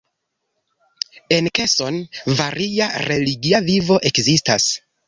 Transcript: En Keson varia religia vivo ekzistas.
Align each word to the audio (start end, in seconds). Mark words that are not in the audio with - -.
En 1.37 1.51
Keson 1.59 2.01
varia 2.41 2.89
religia 3.07 3.63
vivo 3.71 4.01
ekzistas. 4.13 4.73